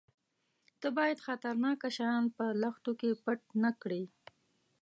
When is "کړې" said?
3.81-4.03